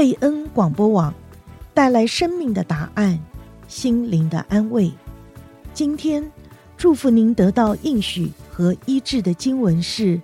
[0.00, 1.12] 贝恩广播网
[1.74, 3.20] 带来生命的答案，
[3.68, 4.90] 心灵的安慰。
[5.74, 6.32] 今天
[6.78, 10.18] 祝福您得到应许和医治的经文是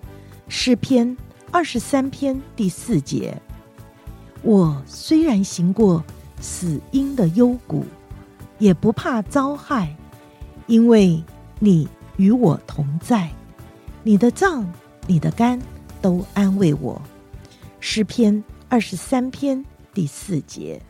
[0.47, 1.15] 诗篇
[1.51, 3.39] 二十三篇第四节。
[4.41, 6.03] 我虽然行过
[6.41, 7.85] 死荫的幽谷，
[8.57, 9.95] 也不怕遭害，
[10.65, 11.23] 因为
[11.59, 13.29] 你与我同在，
[14.01, 14.67] 你的脏、
[15.05, 15.61] 你的肝
[16.01, 16.99] 都安慰我。
[17.79, 19.63] 诗篇二十三篇
[19.93, 20.81] 第四节。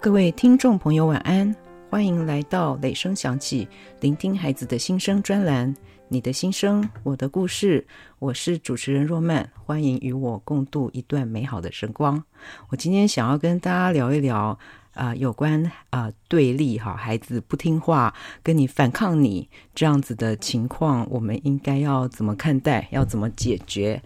[0.00, 1.54] 各位听众朋友，晚安！
[1.90, 3.66] 欢迎来到雷声响起，
[4.00, 5.74] 聆听孩子的心声专栏。
[6.06, 7.84] 你的心声，我的故事。
[8.20, 12.22] 我是主持人若曼，欢迎与我共度一段美好的时光。
[12.68, 14.56] 我今天想要跟大家聊一聊，
[14.92, 24.00] 啊、呃，有关啊、呃、对立哈，孩子不听话，跟你反抗你这样子的情况，我们应该要怎么看待，要怎么解决？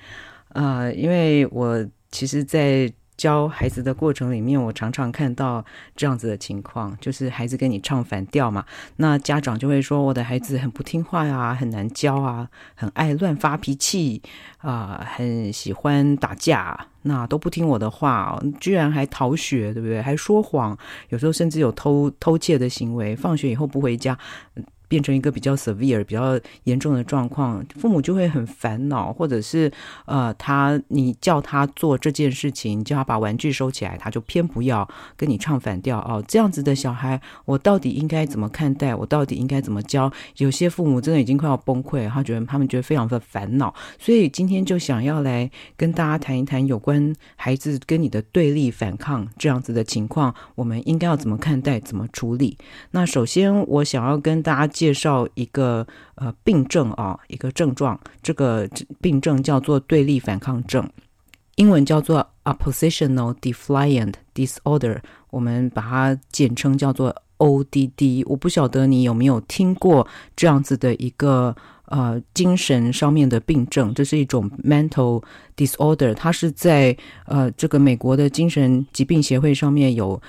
[0.54, 8.64] 呃，因为我其实，在教孩子的过程里面，我常常看到这样子的情况，就是孩子跟你唱反调嘛，
[8.96, 14.20] 那家长就会说我的孩子很不听话呀，很难教啊，很爱乱发脾气
[14.58, 20.02] 啊，很喜欢打架，那都不听我的话，居然还逃学，对不对？
[20.02, 20.76] 还说谎，
[21.10, 24.18] 有时候甚至有偷偷窃的行为，放学以后不回家。
[24.95, 29.69] 变成一个比较 severe、比较严重的状况，父母就会很烦恼，或者是
[30.06, 36.22] 呃，他你叫他做这件事情，叫他把玩具收起来，他就偏不要跟你唱反调哦。
[36.28, 38.95] 这样子的小孩，我到底应该怎么看待？
[38.95, 40.12] 我到底应该怎么教？
[40.37, 51.81] 有些父母真的已经快要崩溃，他觉得他们觉得非常的烦恼，所以今天就想要来跟大家谈一谈有关孩子跟你的对立反抗这样子的情况，我们应该要怎么看待？
[51.81, 52.56] 怎么处理？
[52.92, 55.87] 那首先我想要跟大家介绍一个
[56.17, 58.69] 呃病症啊，一个症状，这个
[59.00, 60.87] 病症叫做对立反抗症，
[61.55, 64.99] 英文叫做 Oppositional Defiant Disorder，
[65.31, 68.25] 我们把它简称叫做 ODD。
[68.27, 70.06] 我不晓得你有没有听过
[70.37, 71.56] 这样子的一个
[71.87, 75.22] 呃精神上面的病症，这是一种 mental
[75.56, 80.21] disorder，它是在呃这个美国的精神疾病协会上面有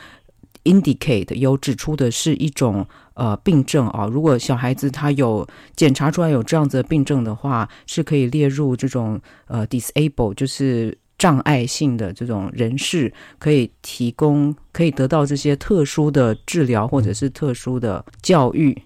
[0.65, 2.85] indicate 有指出的是一种。
[3.17, 9.17] 呃，病症啊，如果小孩子他有检查出来有这样子的病症的话，是可以列入这种
[9.47, 18.77] 呃 disable，就是障碍性的这种人士，可以提供可以得到这些特殊的治疗或者是特殊的教育。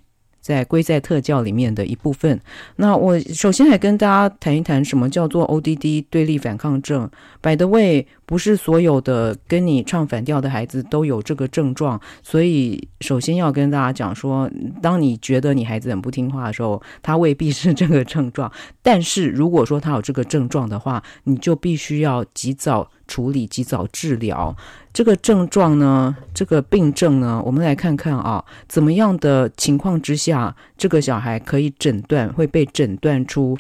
[0.41, 2.39] 在归在特教里面的一部分。
[2.78, 7.07] 那我首先来跟大家谈一谈什么叫做 ODD 对立反抗症。
[7.41, 14.47] By the way，不是所有的跟你唱反调的孩子都有这个症状，所以首先要跟大家讲说，
[14.84, 18.51] 当你觉得你孩子很不听话的时候，他未必是这个症状。
[18.84, 24.56] 但是如果说他有这个症状的话，你就必须要及早处理，及早治疗。
[24.94, 33.57] 这个症状呢，这个病症呢，我们来看看啊，怎么样的情况之下，这个小孩可以诊断，会被诊断出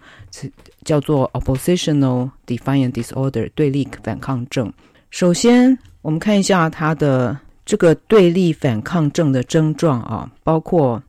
[0.83, 4.71] 叫做 oppositional defiant disorder 对立反抗症。
[5.09, 11.01] 首先，我们看一下他的这个对立反抗症的症状啊，包括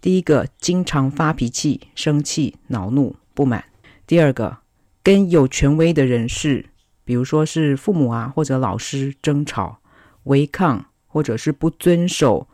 [0.00, 3.60] 第一个，经常发脾气、生气、恼怒、不满；
[4.06, 4.58] 第二个，
[5.02, 6.66] 跟有权威的人士。
[7.04, 9.78] 比如说是父母啊，或者老师争吵、
[10.24, 12.46] 违抗，或者是不遵守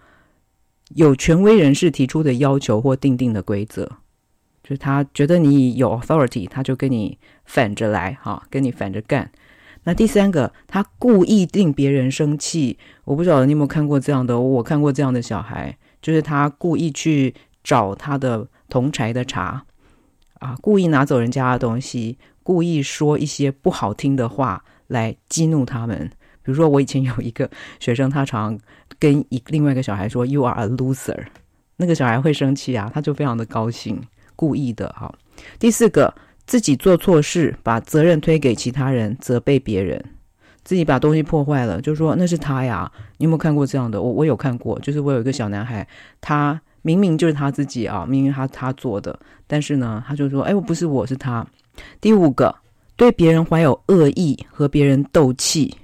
[0.94, 3.90] 有权威人士提出的要求或定定的规则，
[4.64, 9.30] 就是他觉得你有 authority，他就跟你反着来，哈，跟你反着干。
[9.84, 19.62] 那第三个，他故意令别人生气，我不晓得你有没有看过这样的，我看过这样的小孩，就是他故意去找他的同柴的茬，
[20.40, 22.18] 啊，故意拿走人家的东西。
[22.42, 26.10] 故意说一些不好听的话来激怒他们，
[26.42, 27.50] 比如说我以前有一个
[27.80, 28.58] 学生，他常
[28.98, 31.24] 跟一另外一个小孩说 “You are a loser”，
[31.76, 33.98] 那个小孩会生气啊，他就非常的高兴，
[34.36, 35.12] 故意的哈。
[35.58, 36.12] 第四个，
[36.46, 40.02] 自己做错事，把责任推给其他人，责备别人，
[40.62, 42.90] 自己把东西破坏了，就说那是他呀。
[43.18, 44.00] 你有没有看过这样的？
[44.00, 45.86] 我我有看过，就是我有一个小男孩，
[46.20, 51.46] 他明明就是他自己啊，明明他他做的，但是呢，他就说：“哎，我不是我，是他。”
[52.00, 52.54] 第五个，
[52.94, 55.74] 对别人怀有恶意和别人斗气，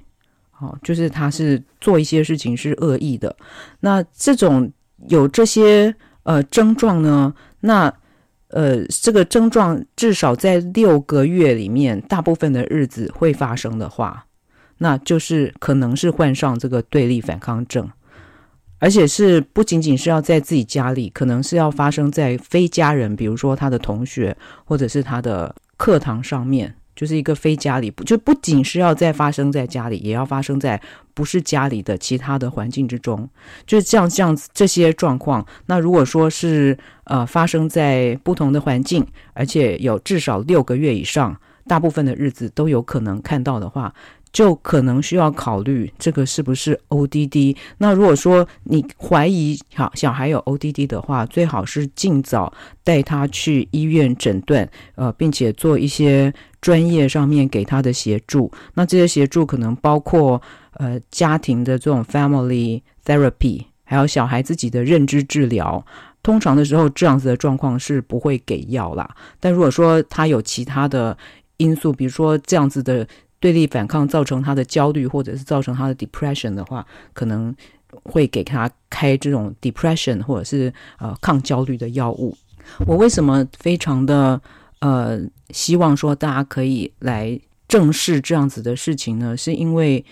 [0.51, 3.35] 好，就是他是做一些事情是恶意的。
[3.79, 4.71] 那这种
[5.09, 5.93] 有这些
[6.23, 7.91] 呃症状呢，那
[8.51, 14.25] 呃这个症状至少在六个月里面，大部分的日子会发生的话，
[14.77, 17.89] 那就是可能是患上这个对立反抗症，
[18.79, 26.75] 而且是不仅仅是要在自己家里，可能是要发生在非家人，比如说他的同学或者是他的课堂上面。
[27.01, 30.79] 就是一个非家里，就不仅是要在发生在家里，也要发生在
[31.15, 33.27] 不是家里的其他的环境之中，
[33.65, 35.43] 就是这样这样子这些状况。
[35.65, 39.03] 那如果说是呃发生在不同的环境，
[39.33, 43.91] 而且有至少六个月以上，大部分的日子都有可能看到的话。
[44.33, 47.53] 就可能需要考虑这个是不是 ODD。
[47.79, 58.51] 那如果说你怀疑好小孩有 ODD 的话，最好是尽早带他去医院诊断，呃，并且做一些专业上面给他的协助。
[58.75, 60.41] 那这些协助可能包括
[60.73, 65.83] 呃家庭的这种 family therapy，还有小孩自己的认知治疗。
[66.23, 69.09] 通常的时候，这样子的状况是不会给药啦。
[69.39, 71.17] 但如果说他有其他的
[71.57, 73.07] 因素，比如说这样子的。
[73.41, 77.51] 对立反抗造成他的焦虑，或者是造成他的 depression 的话，可能
[78.03, 82.37] 会给他开这种 depression 或者是呃抗焦虑的药物。
[82.85, 84.39] 我为什么非常的
[84.81, 85.19] 呃
[85.49, 89.35] 希望说大家可以来正视这样子的事情呢？
[89.35, 90.03] 是因为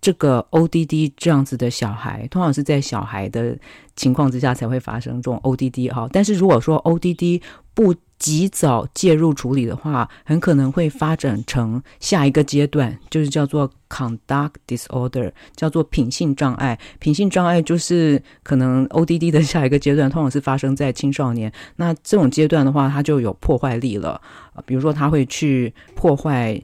[0.00, 3.58] 这个 ODD 这样子的小孩，通常是在小孩的
[3.96, 6.08] 情况之下才会发生这种 ODD 哈。
[6.10, 7.42] 但是如果说 ODD
[7.74, 16.78] 不及早介入处理的话，很可能会发展成下一个阶段，就是叫做 conduct disorder，叫做品性障碍。
[16.98, 21.50] 品性障碍就是可能 ODD 的下一个阶段，通常是发生在青少年。
[21.76, 24.20] 那这种阶段的话，它就有破坏力了。
[24.66, 26.62] 比如说，他会去破坏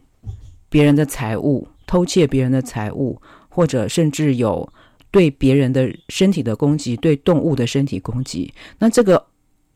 [0.68, 3.18] 别人的财物，偷窃别人的财物，
[3.48, 4.70] 或者甚至有
[5.10, 8.52] 对别人的身体的攻击，对动物的身体攻击。
[8.78, 9.24] 那这个。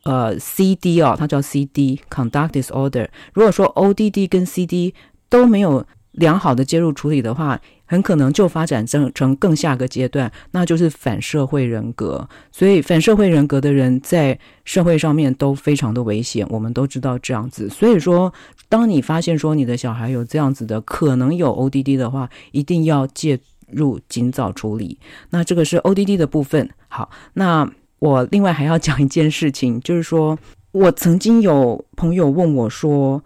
[0.04, 3.08] 呃，CD 哦，它叫 CD，Conduct Disorder。
[3.34, 4.94] 如果说 ODD 跟 CD
[5.28, 12.28] 都没有良好的介入处理的话，很可能就发展成成更下个阶段，那就是反社会人格。
[12.50, 17.68] 所以，反社会人格的人在社会上面都非常的危险，我们都知道这样子。
[17.68, 18.32] 所以说，
[18.68, 23.38] 当你发现说你的小孩有这样子的可能有 ODD 的话，一定要介
[23.70, 24.98] 入，尽早处理。
[25.30, 26.70] 那这个是 ODD 的部分。
[26.88, 27.70] 好，那。
[28.00, 30.36] 我另外还要讲一件事情，就是说
[30.72, 33.22] 我曾经有朋友问我说，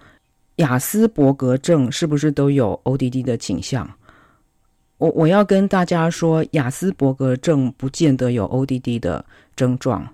[0.57, 3.89] 亚斯伯格症是不是都有 ODD 的倾向？
[4.99, 9.25] 我我要跟大家说，亚斯伯格症不见得有 ODD 的
[9.57, 10.07] 症状，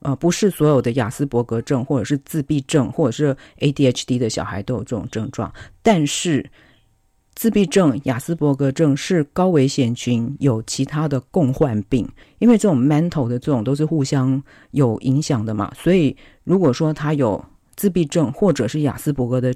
[0.00, 5.52] 呃，不是所有的亚斯伯格症或者是自闭症或者是 ADHD 的小孩都有这种症状，
[5.82, 6.44] 但是。
[7.38, 12.08] 自闭症、亚斯伯格症是高危险群，有其他的共患病，
[12.40, 14.42] 因为这种 mental 的这种都是互相
[14.72, 15.72] 有影响的嘛。
[15.72, 17.44] 所以，如果说他有
[17.76, 19.54] 自闭症或者是亚斯伯格的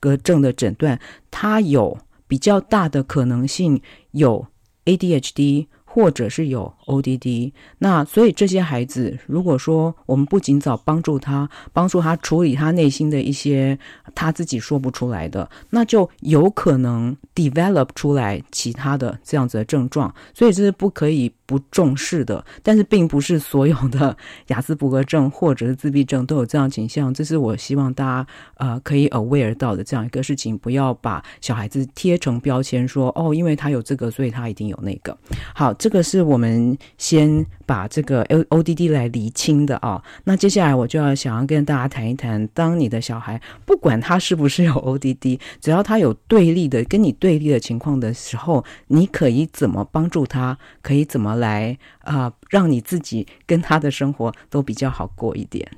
[0.00, 0.98] 个症的诊断，
[1.30, 3.82] 他有比较大的可能性
[4.12, 4.46] 有
[4.86, 5.66] ADHD。
[5.92, 13.78] 或者是有 ODD，那所以这些孩子，如果说我们不尽早帮助他，帮助他处理他内心的一些
[14.14, 22.44] 他自己说不出来的，那就有可能 develop 出来其他的这样子的症状，所以这是不可以不重视的。
[22.62, 24.16] 但是并不是所有的
[24.48, 28.26] 亚斯伯格症或者是自闭症都有这样倾向，这是我希望大家
[28.56, 35.16] 呃可以 aware 到的这样一个事情，不要把小孩子贴成标签，说哦，因为他有这个，所以他一定有那个。
[35.54, 35.74] 好。
[35.80, 40.02] 这个是我们先把这个 O O D D 来厘清的啊。
[40.24, 50.58] 那接下来我就要想要跟大家谈一谈，当你的小孩不管他是不是有 ODD，只要他有对立的跟你对立的情况的时候，你可以怎么帮助他？
[50.82, 55.70] 可以怎么来啊、让你自己跟他的生活都比较好过一点？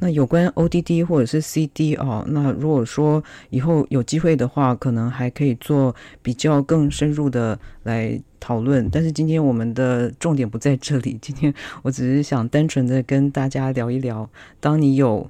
[0.00, 8.88] 那有关 ODD 或者是 CD 哦，那如果说以后有机会的话，可能还可以做比较更深入的来讨论。
[8.90, 11.52] 但是今天我们的重点不在这里，今天
[11.82, 14.28] 我只是想单纯的跟大家聊一聊，
[14.58, 15.28] 当你有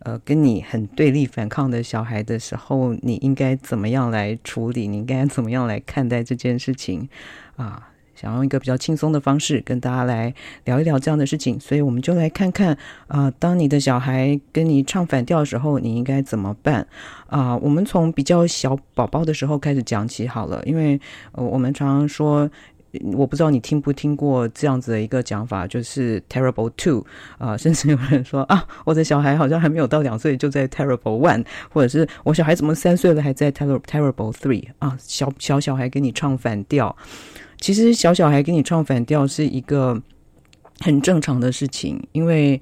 [0.00, 4.86] 呃跟你很对立反抗的小孩的时候，你应该怎么样来处理？
[4.86, 7.08] 你应该怎么样来看待这件事情
[7.56, 7.89] 啊？
[8.20, 10.34] 想用一个比较轻松的方式跟大家来
[10.66, 12.76] 聊一聊这样的事情，所以我们就来看看
[13.08, 16.86] 啊、当你的小孩跟你唱反调的时候，你应该怎么办
[17.28, 21.00] 啊、我们从比较小宝宝的时候开始讲起好了，因为，
[21.32, 22.50] 我们常常说，
[23.12, 27.02] 我不知道你听不听过这样子的一个讲法，就是 terrible two
[27.38, 36.94] 啊、 甚至有人说啊，我的小孩好像还没有到两岁就在 terrible one，或者是我小孩怎么三岁了还在 terrible terrible three 啊，小小小孩跟你唱反调。
[37.60, 40.02] 其实小小孩给你唱反调是一个
[40.80, 42.60] 很正常的事情，因为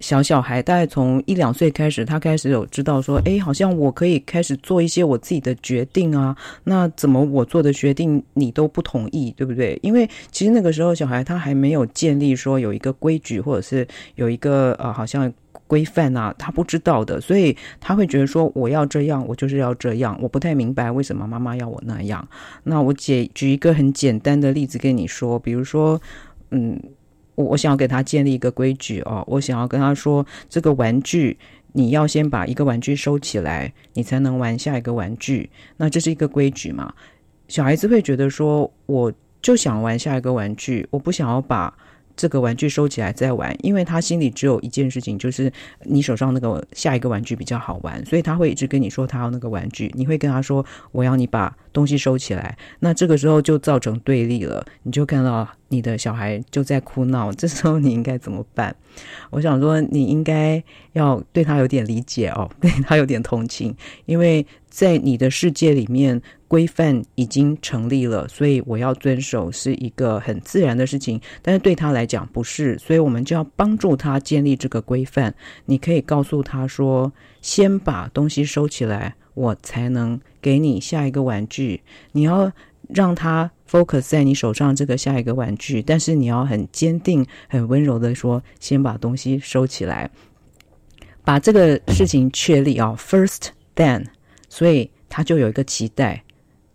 [0.00, 6.36] 小小孩大概从一两岁开始，他开始有知道说，诶，好像我可以开始做一些我自己的决定啊。
[6.64, 9.78] 那怎么我做的决定你都不同意，对不对？
[9.82, 15.32] 因为其实那个时候小孩他还没有建立说有一个规矩，或者是有一个呃好像
[15.66, 20.18] 规范啊，他不知道的，所以他会觉得说我要这样，我就是要这样。
[20.22, 22.26] 我不太明白为什么妈妈要我那样。
[22.64, 26.00] 那我解举一个很简单的例子跟你说，比如说，
[26.50, 26.80] 嗯。
[27.36, 31.36] 我我想要给他建立一个规矩哦，我想要跟他说，这个玩具
[31.74, 35.50] 你要先把一个玩具收起来，你才能玩下一个玩具。
[35.76, 36.90] 那这是一个规矩嘛？
[37.46, 41.70] 小孩子会觉得说，我就想玩下一个玩具，我不想要把。
[42.16, 49.92] 这个玩具收起来再玩，因为他心里只有一件事情，就是你手上那个下一个玩具比较好玩，所以他会一直跟你说他要那个玩具。
[49.94, 54.64] 你会跟他说我要你把东西收起来，那这个时候就造成对立了。
[54.82, 58.74] 你就看到你的小孩就在哭闹， 这时候你应该怎么办？
[59.30, 63.74] 我想说你应该要对他有点理解哦， 对他有点同情，
[64.06, 66.22] 因为在你的世界里面。
[66.48, 71.20] 规范已经成立了，所以我要遵守是一个很自然的事情。
[71.42, 75.34] 但是对他来讲不是，所以我们就要帮助他建立这个规范。
[75.64, 81.82] 你可以告诉他说：“先把东西收起来，我才能给你下一个玩具。”
[82.12, 82.52] 你要
[82.88, 90.10] 让他 focus 在你手上这个下一个玩具，但是你要很坚定、很温柔的说：“先把东西收起来，
[91.24, 92.94] 把这个事情确立啊。
[92.98, 94.06] ”First, then，
[94.48, 96.22] 所以他就有一个期待。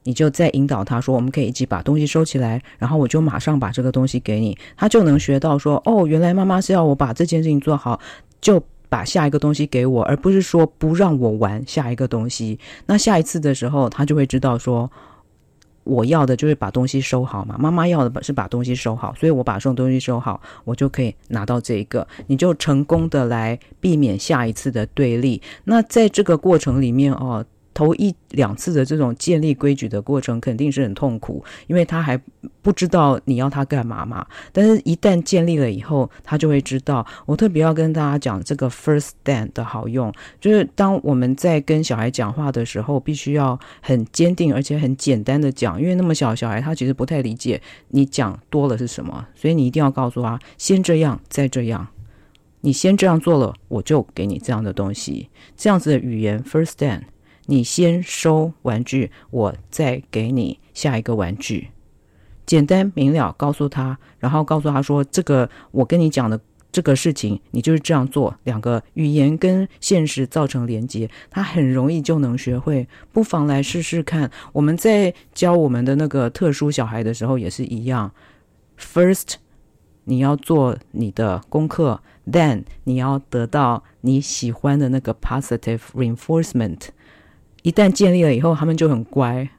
[0.04, 8.02] 你就再引导他说，我们可以一起把东西收起来，然后我就马上把这个东西给你，他就能学到说，哦，原来妈妈是要我把这件事情做好，
[8.42, 12.58] 就把下一个东西给我，而不是说不让我玩下一个东西。
[12.88, 14.92] 那下一次的时候，他就会知道说，
[15.84, 25.42] 我要的就是把东西收好嘛，妈妈要的是把东西收好，所以我把这种东西收好，我就可以拿到这一个，你就成功的来避免下一次的对立。
[25.64, 27.46] 那在这个过程里面哦。
[27.74, 32.20] 头一两次的这种建立规矩的过程肯定是很痛苦，因为他还
[32.62, 34.26] 不知道你要他干嘛嘛。
[34.52, 37.06] 但是，一旦建立了以后，他就会知道。
[37.26, 51.88] 我特别要跟大家讲这个 first then 的好用，就是当我们在跟小孩讲话的时候，必须要很坚定而且很简单的讲，因为那么小小孩他其实不太理解你讲多了是什么，所以你一定要告诉他，先这样，再这样。
[52.64, 55.30] 你先这样做了，我就给你这样的东西。
[55.58, 57.02] 这样子的语言 first then。
[57.52, 61.68] 你先收玩具，我再给你下一个玩具，
[62.46, 66.40] 简单明了，告诉他，然后告诉他说：“这个我跟你讲的
[66.72, 72.88] 这个事情，你就是这样做。”两个语言跟现实造成连接，他很容易就能学会。
[73.12, 74.32] 不妨来试试看。
[74.54, 78.14] 我们在教我们的那个特殊小孩的时候也是一样。
[78.80, 79.34] First，
[80.06, 86.80] 你要做你的功课；then，你要得到你喜欢的那个 positive reinforcement。
[87.64, 89.50] 一旦建立了以后，他们就很乖。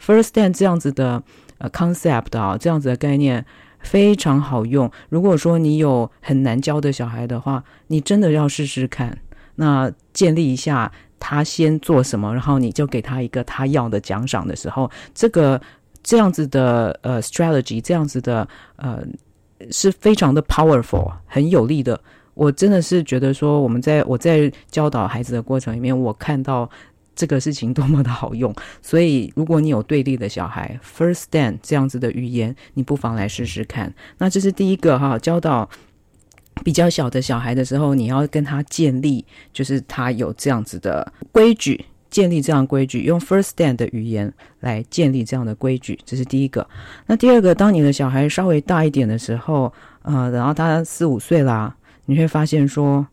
[0.00, 1.22] First then 这样子的
[1.58, 3.44] 呃 concept 啊，这样子的概念
[3.80, 4.90] 非常好用。
[5.10, 9.18] 如果说你有很难教的小孩的话，你真的要试试看。
[9.56, 15.60] 那建立一下，他先做什么，然后你就给他一个他要的奖赏的时候，这个
[16.02, 19.04] 这样子的呃 strategy，这样子的呃
[19.70, 22.00] 是非常的 powerful，很有力的。
[22.32, 26.68] 我真的是觉得说，我们在我在教导孩子的过程里面，我看到。
[27.20, 33.92] 这个事情多么的好用， 所以如果你有对立的小孩，first then 这样子的语言，你不妨来试试看。
[34.16, 35.68] 那这是第一个哈，教导
[36.64, 39.22] 比较小的小孩的时候，你要跟他建立，
[39.52, 46.66] 就是他有这样子的规矩，建立这样规矩，用 first then 的语言来建立这样的规矩，这是第一个。
[47.06, 49.70] 那第二个，当你的小孩稍微大一点的时候，
[50.04, 53.06] 呃，然后他四五岁啦，你会发现说，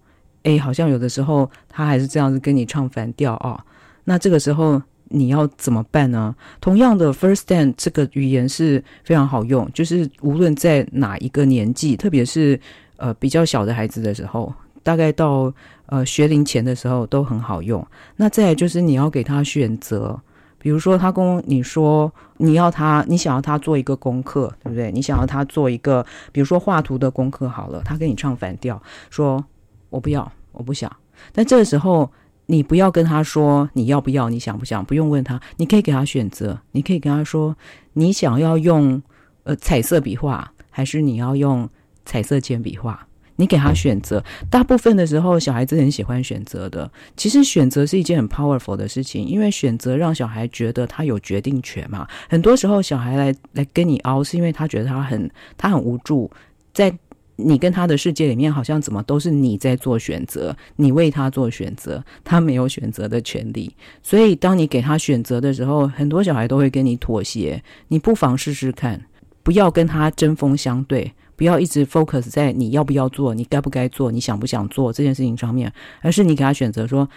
[0.44, 3.66] 哎，好像有的时候他还是这样子跟你唱反调啊。
[4.10, 6.34] 那这个时候你要怎么办呢？
[6.62, 12.58] 同样的，first then 这个语言是非常好用，就是无论在哪一个年纪，特别是
[12.96, 15.54] 呃比较小的孩子的时候，大概到
[15.88, 17.86] 呃学龄前的时候都很好用。
[18.16, 20.18] 那再来就是你要给他选择，
[20.58, 24.90] 比如说他跟你说你要他，你想要他做一个功课，对不对？
[24.90, 29.44] 你想要他做一个，比如说画图的功课好了，他跟你唱反调，说
[29.90, 30.90] 我不要，我不想。
[31.34, 32.10] 但这个时候。
[32.48, 37.56] 你不要跟他说你要不要，你想不想，不用问他，你可以给他选择，你可以跟他说，
[37.94, 39.02] 你想要用
[39.44, 41.70] 呃彩色笔画，还是你要用
[42.06, 44.24] 彩色铅笔画，你给他选择。
[44.50, 46.90] 大部分的时候，小孩子很喜欢选择的。
[47.16, 52.08] 其实选择是一件很 powerful 的事情，因为选择让小孩觉得他有决定权嘛。
[52.30, 56.32] 很多时候，小孩来来跟你凹，是因为他觉得他很他很无助，
[56.74, 56.98] 在。
[57.38, 63.74] 你跟他的世界里面好像怎么都是你在做选择，你为他做选择，他没有选择的权利。
[64.04, 67.64] 所以当你给他选择的时候，很多小孩都会跟你妥协。
[67.88, 69.00] 你不妨试试看，
[69.44, 77.08] 不要跟他针锋相对，不要一直 focus 在你要不要做，你该不该做，你想不想做这件事情上面，而是你给他选择说，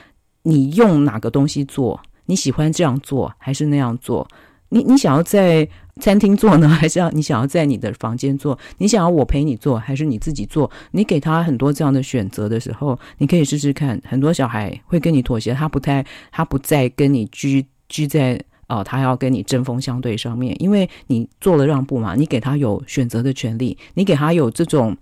[0.43, 4.29] 你用哪个东西做，你喜欢这样做还是那样做？
[4.71, 5.69] 你你想要在
[6.01, 8.59] 餐厅做呢，还是要你想要在你的房间做？
[8.79, 10.71] 你想要我陪你做，还是你自己做？
[10.93, 14.01] 你给他很多这样的选择的时候，你可以试试看。
[14.05, 24.97] 很多小孩会跟你妥协，他不太，他不再跟你居居在哦、他要跟你针锋相对上面，因为你做了让步嘛，你给他有选择的权利，你给他有这种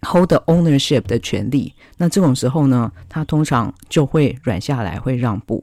[0.00, 1.74] hold ownership 的权利。
[1.98, 5.62] 那这种时候呢，他通常就会软下来，会让步。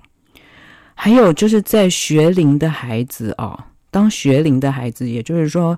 [0.96, 3.58] 还有就是在学龄的孩子哦，
[3.92, 5.78] 当学龄的孩子，也就是说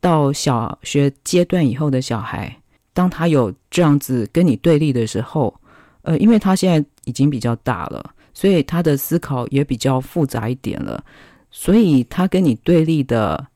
[0.00, 2.56] 到小学阶段以后的小孩，
[2.92, 5.54] 当他有这样子跟你对立的时候，
[6.02, 11.04] 呃，因为他现在已经比较大了，所以他的思考也比较复杂一点了，
[11.50, 13.46] 所以他跟你对立的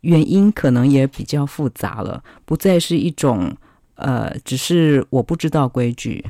[0.00, 3.54] 原因可能也比较复杂了，不再是一种
[3.94, 6.24] 呃，只是我不知道规矩。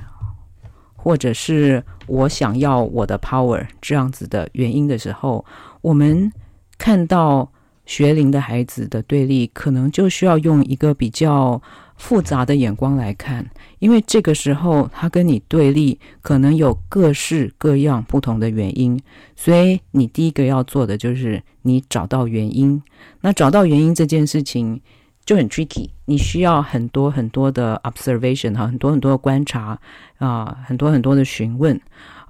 [1.02, 5.42] 或者是我想要我的 power 这样子的原因的时候，
[5.80, 6.30] 我们
[6.76, 7.50] 看到
[7.86, 11.60] 学龄的孩子的对立，可能就需要用一个比较
[11.96, 19.00] 复杂的眼光来看，因为这个时候他跟你对立，可能有各式各样不同的原因，
[19.34, 22.82] 所以你第一个要做的就是你找到原因。
[23.22, 24.82] 那找到原因这件事情。
[25.30, 29.78] 就很 tricky，你需要很多很多的 observation 哈，很多很多的观察
[30.18, 31.80] 啊、很多很多的询问。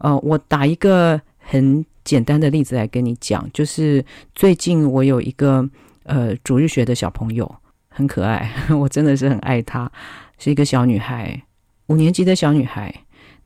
[0.00, 4.04] 呃，我打一个很简单的例子来跟你讲，就是
[4.34, 5.66] 最近我有一个
[6.02, 7.50] 呃主日学的小朋友，
[7.88, 9.90] 很可爱， 我真的是很爱她，
[10.36, 11.42] 是一个小女孩，
[11.86, 12.94] 五年级的小女孩，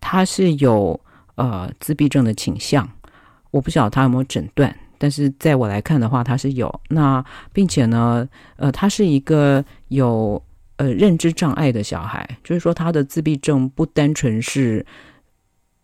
[0.00, 0.98] 她是有
[1.36, 2.90] 呃自闭症的倾向，
[3.52, 4.76] 我不晓得她有没有诊断。
[5.04, 6.80] 但是在我来看的话，他是有。
[6.88, 10.42] 那，并且呢，呃，他是一个有
[10.76, 14.86] 呃认知障碍的小孩，就是说他的自闭症不单纯是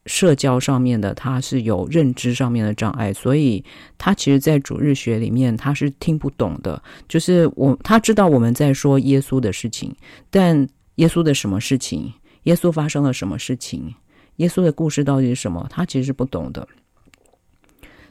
[0.07, 3.63] 社交上面的，他是有认知上面的障碍，所以
[3.99, 9.95] 他其实，在主日学里面他是听不懂的，就是我他知道我们在说耶稣的事情，
[10.31, 12.11] 但耶稣的什么事情，
[12.45, 13.95] 耶稣发生了什么事情，
[14.37, 16.67] 耶稣的故事到底是什么，他其实是不懂的。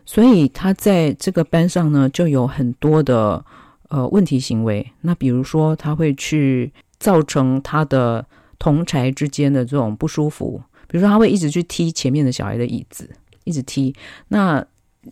[0.06, 3.44] 所以他在这个班上呢，就有很多的
[3.90, 4.92] 呃问题行为。
[5.02, 8.26] 那比如说，他会去造成他的
[8.58, 10.62] 同侪之间的这种不舒服。
[10.88, 13.10] 比如说，他会一直去踢前面的小孩的椅子，
[13.44, 13.94] 一直踢。
[14.30, 14.66] 那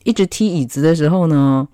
[0.03, 1.67] 一直踢椅子的时候呢，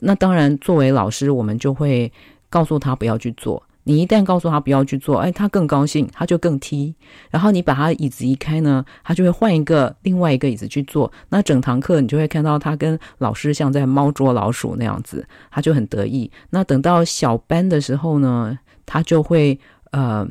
[0.00, 2.12] 那当然作为老师，我们就会
[2.50, 3.62] 告诉他不要去做。
[3.86, 6.94] 你一旦告诉他不要去做，哎，他更高兴，他就更踢。
[7.30, 11.12] 然后你把他椅子移开呢，他就会换一个另外一个椅子去坐。
[11.28, 16.30] 那整堂课你就会看到他跟老师像在猫捉老鼠那样子，他就很得意。
[16.48, 19.58] 那等到小班的时候呢，他就会
[19.90, 20.26] 呃，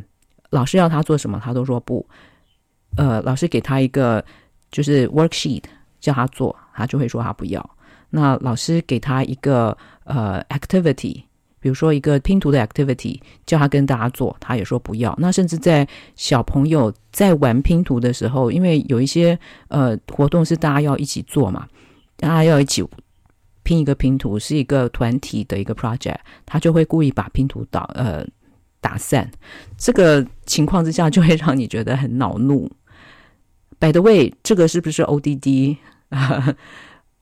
[0.50, 2.06] 老师要他做什么，他都说不。
[2.96, 4.24] 呃，老师给他一个
[4.72, 5.64] 就是 worksheet
[6.00, 7.70] 叫他做，他就会说他不要。
[8.10, 11.24] 那老师给他一个呃 activity。
[11.64, 15.16] 比如说一个拼图的 activity，叫他跟大家做，他也说不要。
[15.18, 21.66] 那甚至在小朋友在玩拼图的时候，因为有一些呃活动是大家要一起做嘛，
[22.18, 22.84] 大家要一起
[23.64, 28.28] 拼一个拼图，是一个团体的一个 project，他就会故意把拼图打呃
[28.82, 29.32] 打散。
[29.78, 32.70] 这个情况之下，就会让你觉得很恼怒。
[33.80, 35.78] By the way，这个是不是 ODD？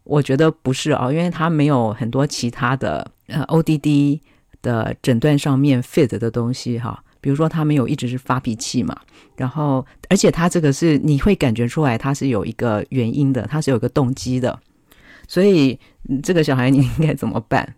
[0.04, 4.20] 我觉得不是哦，因为他没有很多其他的呃 ODD。
[4.62, 8.96] 的诊断上面 fit 的东西哈，比如说他没有一直是发脾气嘛，
[9.36, 14.60] 然后而且他这个是你会感觉出来他是有一个原因的，他是有一个动机的，
[15.28, 15.80] 所以
[16.24, 17.76] 这个小孩你应该怎么办？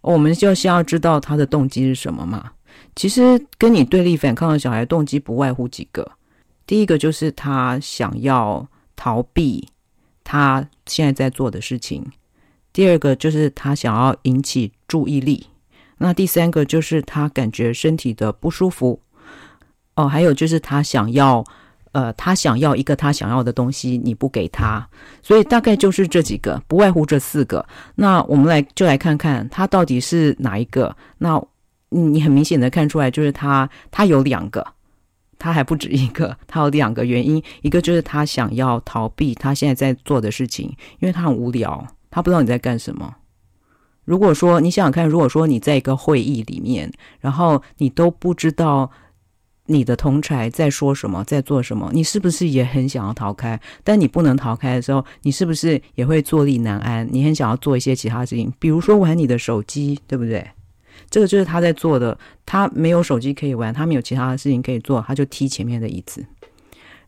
[0.00, 2.52] 我们就先要知道他的动机是什么嘛。
[2.94, 6.12] 其实跟你对立反抗的小孩动机不外乎几个，
[6.66, 9.66] 第一个就是他想要逃避
[10.22, 12.04] 他现在在做的事情，
[12.72, 15.46] 第二个就是他想要引起注意力。
[15.98, 19.00] 那第三个就是他感觉身体的不舒服，
[19.94, 21.44] 哦，还有就是他想要，
[21.92, 24.86] 呃，他想要一个他想要的东西，你不给他，
[25.22, 27.64] 所以大概就是这几个，不外乎这四个。
[27.94, 30.94] 那我们来就来看看他到底是哪一个。
[31.18, 31.40] 那
[31.90, 34.66] 你很明显的看出来，就是他他有两个，
[35.38, 40.66] 他还不止一个， 他有两个原因，一个就是他想要逃避他现在在做的事情，
[40.98, 43.14] 因为他很无聊，他不知道你在干什么。
[44.04, 46.90] 如果说你想想看，如果说你在一个会议里面，
[47.20, 48.90] 然后你都不知道
[49.66, 53.58] 你的同侪在说什么，在做什么，你是不是也很想要逃开？
[53.82, 57.08] 但你不能逃开的时候，你是不是也会坐立难安？
[57.10, 60.46] 你很想要做一些其他事情，比如说玩你的手机，对不对？
[61.08, 62.16] 这个就是他在做的。
[62.46, 66.24] 他没有手机可以玩，他没有其他的事情可以做，他就踢前面的椅子。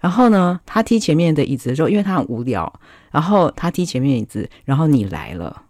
[0.01, 2.81] 然后呢，他踢前面的椅子的时候，因为他很无聊，
[3.11, 5.65] 然后他踢前面椅子，然后你来了。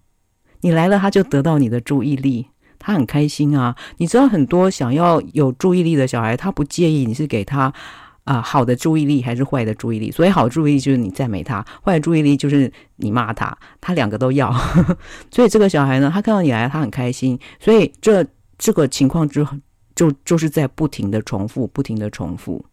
[0.67, 2.45] 你来了，他就得到你的注意力，
[2.77, 3.77] 他很开心啊。
[3.99, 7.73] 你知道，很多想要有注意力的小孩，他不介意你是给他
[8.25, 10.11] 啊、好的注意力还是坏的注意力。
[10.11, 14.53] 所以，好注意力就是你赞美他，坏的注意力就是你骂他，他两个都要。
[15.31, 17.39] 所以，这个小孩呢，他看到你来，他很开心。
[17.61, 18.27] 所以，这
[18.59, 19.57] 这个情况之后，
[19.95, 22.65] 就就是在不停的重复，不停的重复。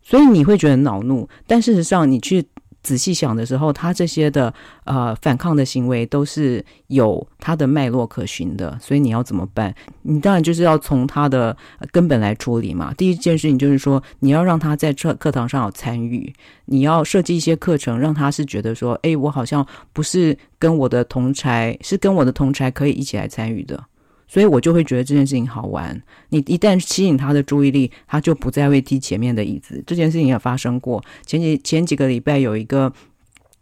[0.00, 2.46] 所以你会觉得恼怒，但事实上，你去。
[2.82, 4.52] 仔细想的时候，他这些的
[4.84, 9.74] 呃反抗的行为都是有他的脉络可循的，所以你要怎么办？
[10.02, 11.56] 你当然就是要从他的
[11.92, 12.94] 根本来处理嘛。
[12.94, 16.32] 第一件事情就是说，你要让他在课课堂上有参与，
[16.64, 23.84] 你要设计一些课程，让他是觉得说，诶，我好像不是跟我的同才，是跟我的同才可以一起来参与的。
[24.30, 26.00] 所以我就会觉得这件事情好玩。
[26.28, 29.82] 你一旦吸引他的注意力，他就不再会踢前面的椅子。
[29.84, 31.02] 这件事情也发生过。
[31.26, 32.92] 前几前几个礼拜有一个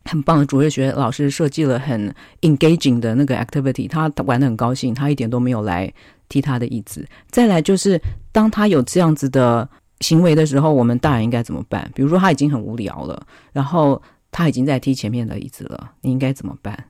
[0.05, 5.91] 很棒的主日学老师设计了很 engaging 的那个 activity，他玩的很高兴，他一点都没有来
[6.29, 7.09] 踢他的椅子。
[7.31, 7.99] 再来就是
[8.31, 9.67] 当他有这样子的
[10.01, 11.91] 行为的时候，我们大人应该怎么办？
[11.95, 16.85] 比如说他已经很无聊了，然后他已经在踢前面的椅子了，你应该怎么办？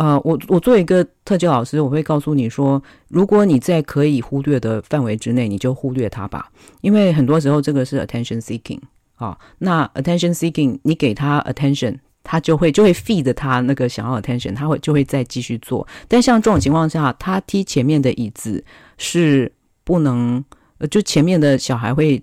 [0.00, 8.80] 呃，我我作为一个特教老师，我会告诉你说，如果你在可以忽略的范围之内，你就忽略它吧，因为很多时候这个是 attention seeking
[9.16, 15.86] 啊，那 attention seeking 你给他 attention，他就会就会 feed 他那个想要 attention，他会就会再继续做。
[16.08, 18.64] 但像这种情况下，他踢前面的椅子
[18.96, 19.52] 是
[19.84, 20.42] 不能，
[20.78, 22.22] 呃，就前面的小孩会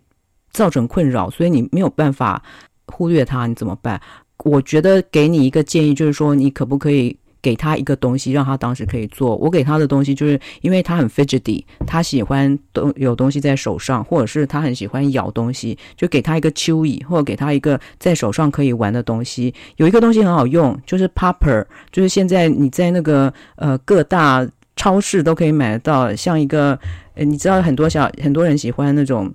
[0.50, 2.42] 造成困扰，所以你没有办法
[2.88, 4.02] 忽略他，你怎么办？
[4.44, 7.16] 我觉得给你一个建议，就是说你可不可以？
[7.48, 9.38] 给他一个东西，让他当时可以做。
[9.38, 19.54] 我给他的东西，就是因为他很 fidgety，他喜欢东有东西在手上，或者是他很喜欢咬东西，就给他一个 chewy，或者给他一个在手上可以玩的东西。
[19.78, 26.78] 有一个东西很好用，就是 popper，就是现在你在那个呃各大超市都可以买得到，像一个
[27.14, 29.34] 呃你知道很多小很多人喜欢那种。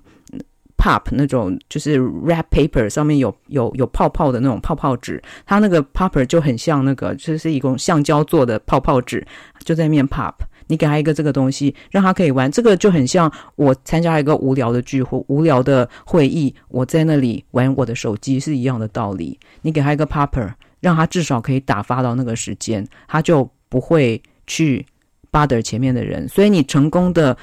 [0.83, 9.25] Pop 那种就是 wrap paper 上面有有有泡泡的那种泡泡纸，它那个 popper 就很像那个，就是一种橡胶做的泡泡纸，
[9.63, 10.33] 就在面 pop。
[10.67, 19.39] 你给他一个这个东西，让他可以玩，这个就很像我参加一个无聊的聚会、无聊的会议，我在那里玩我的手机是一样的道理。
[19.61, 24.85] 你给他一个 popper，让他至少可以打发到那个时间，他就不会去
[25.33, 27.35] 巴德前面的人，所以你成功的。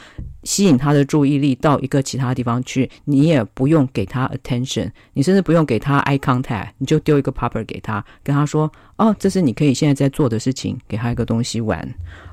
[0.43, 11.87] 吸引他的注意力到一个其他地方去，你也不用给他 attention，你甚至不用给他 eye contact，你就丢一个 paper 给他，跟他说：“哦，这是你可以现在在做的事情。”给他一个东西玩。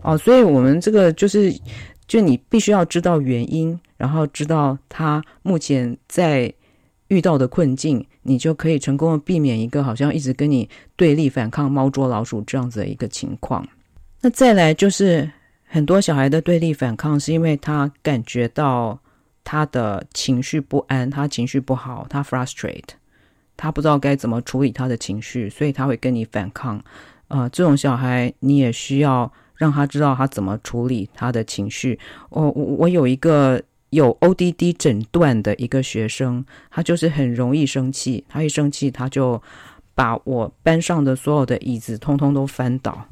[0.04, 1.54] 哦，所以我们这个就是，
[2.08, 6.50] 就你必须要知道原因，然后知道他目前在
[7.10, 13.68] 遇到的困境，你就可以成功的避免一个好像一直跟你对立、反抗、猫捉老鼠这样子的一个情况。
[14.22, 15.30] 那再来就是。
[15.70, 19.00] 很多小孩的对立反抗，是因为他感觉到
[19.44, 22.96] 他的情绪不安，他情绪不好，他 frustrate，
[23.58, 26.82] 他不知道该怎么处理他的情绪，所以他会跟你反抗。
[27.28, 32.00] 呃，这种小孩你也需要让他知道他怎么处理他的情绪。
[32.30, 39.42] 我我我有一个有 ODD 诊断的一个学生，他就是很容易生气，他一生气他就
[39.94, 43.10] 把我班上的所有的椅子通通都翻倒。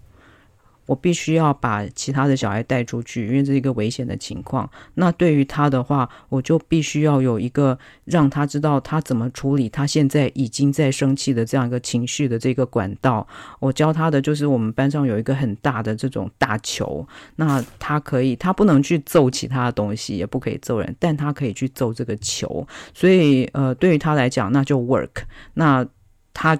[0.85, 4.69] 我必须要把其他的小孩带出去，因为这是一个危险的情况。
[4.93, 13.27] 那对于他的话，我就必须要有一个让他知道他怎么处理他现在已经在生气的这样一个情绪的这个管道。
[13.59, 22.67] 我教他的就是我们班上有一个很大的这种大球，那他可以，他不能去揍其他的东西，也不可以揍人，但他可以去揍这个球。
[22.93, 25.23] 所以，呃，对于他来讲，那就 work。
[25.55, 25.85] 那
[26.33, 26.59] 他。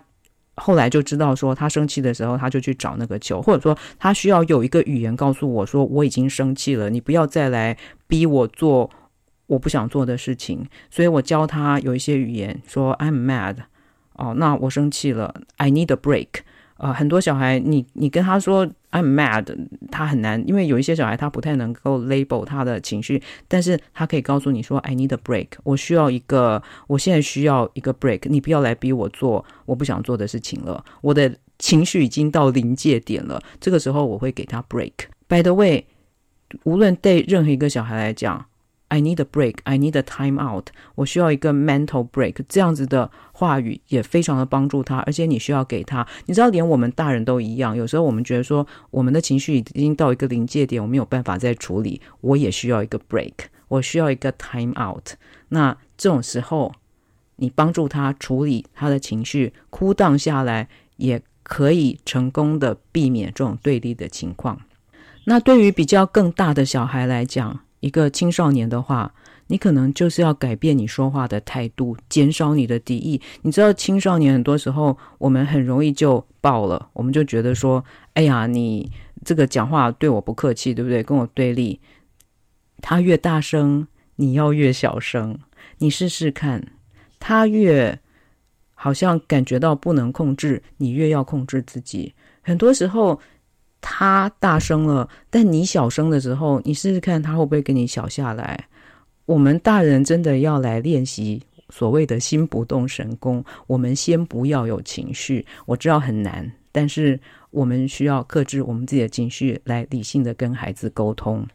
[0.56, 8.90] 后来就知道说，他生气的时候，他就去找那个球，或者说他需要有一个语言告诉我说，我已经生气了，你不要再来逼我做
[9.48, 10.66] 我不想做的事情。
[10.90, 13.58] 所以我教他有一些语言，说 I'm mad，
[14.14, 16.45] 哦，那我生气了，I need a break。
[16.78, 19.46] 呃，很多小孩，你你跟他说 I'm mad，
[19.90, 34.92] 他很难，因为有一些小孩他不太能够 label 他的情绪，但是他可以告诉你说 I need a break，我需要一个，我现在需要一个 break，你不要来逼我做我不想做的事情了，我的情绪已经到临界点了，这个时候我会给他 break。
[35.30, 35.86] By the way，
[36.64, 38.46] 无论对任何一个小孩来讲
[38.96, 46.08] ，I need a break, I need a time out，我需要一个 mental break，这样子的话语也非常的帮助他，而且你需要给他。
[46.28, 53.34] 你知道，连我们大人都一样，有时候我们觉得说我们的情绪已经到一个临界点，我没有办法再处理，我也需要一个 break，
[53.68, 55.10] 我需要一个 time out。
[55.50, 56.74] 那这种时候，
[57.36, 64.62] 你帮助他处理他的情绪哭荡下来，也可以成功的避免这种对立的情况。
[65.26, 69.14] 那对于比较更大的小孩来讲，一个青少年的话，
[69.48, 73.22] 你可能就是要改变你说话的态度，减少你的敌意。
[73.42, 77.84] 你知道，青少年很多时候我们很容易就爆了，我们就觉得说，
[78.14, 78.92] 哎呀，你
[79.24, 81.04] 这个讲话对我不客气，对不对？
[81.04, 81.80] 跟我对立，
[82.82, 85.38] 他越大声，你要越小声。
[85.78, 86.72] 你试试看。
[87.18, 88.00] 他越
[88.76, 92.14] 好像感觉到不能控制，你越要控制自己。
[92.44, 93.20] 很多时候
[93.88, 98.68] 他大声了，但你小声的时候，你试试看他会不会跟你小下来。
[99.28, 103.46] 我们大人真的要来练习所谓的心不动神功。
[103.68, 107.20] 我们先不要有情绪，我知道很难，但是
[107.52, 111.46] 我们需要克制我们自己的情绪，来理性的跟孩子沟通。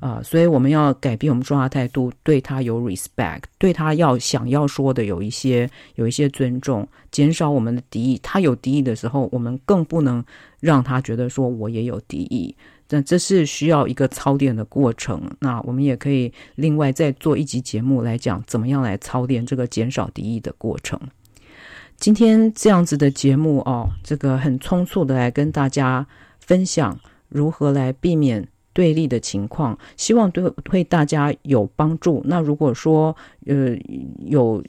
[0.00, 8.18] 啊、所以我们要改变我们说话态度，对他有 respect，对他要想要说的有一些有一些尊重，减少我们的敌意。
[8.22, 10.24] 他有敌意的时候，我们更不能
[10.58, 12.56] 让他觉得说我也有敌意。
[12.88, 15.30] 但这是需要一个操练的过程。
[15.38, 20.98] 那我们也可以另外再做一集节目来讲，怎么样来操练这个减少敌意的过程。
[21.98, 26.06] 今天这样子的节目哦，这个很匆促的来跟大家
[26.38, 28.48] 分享如何来避免。
[28.72, 32.22] 对立的情况，希望对对大家有帮助。
[32.24, 33.14] 那如果说
[33.46, 33.76] 呃
[34.24, 34.62] 有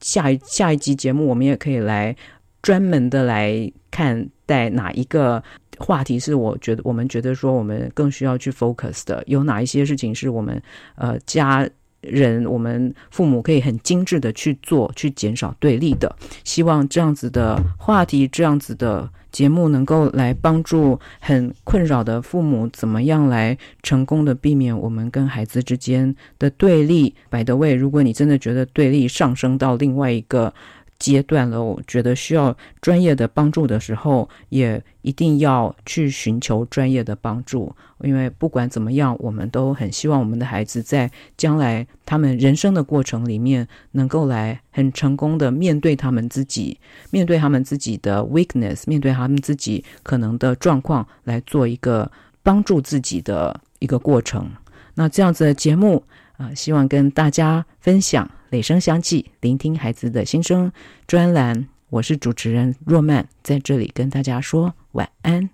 [0.00, 2.14] 下一下一集节目，我们也可以来
[2.60, 5.42] 专门的来看待哪一个
[5.78, 10.62] 话题是我觉得我们觉得说我们更需要去 focus 的，有哪一些事情是我们
[10.96, 11.68] 呃家
[12.02, 16.14] 人我们父母可以很精致的去做，去减少对立的。
[16.44, 19.10] 希望这样子的话题，这样子的。
[19.36, 27.14] 节目能够来帮助很困扰的父母，怎么样来成功的避免我们跟孩子之间的对立？
[27.28, 30.54] 摆的位如果你真的觉得对立上升到另外一个
[30.98, 37.74] 阶段了，我觉得需要专业的帮助的时候，也一定要去寻求专业的帮助。
[38.02, 46.78] 因为不管怎么样，我们都很希望我们的孩子在将来他们人生的过程里面，能够来很成功的面对他们自己，
[47.10, 52.10] 面对他们自己的 weakness，面对他们自己可能的状况，来做一个
[52.42, 54.50] 帮助自己的一个过程。
[54.94, 56.02] 那这样子的节目
[56.36, 58.30] 啊，希望跟大家分享。
[58.50, 60.70] 雷声响起，聆听孩子的心声
[61.06, 65.50] 专栏，我是主持人若曼，在这里跟大家说晚安。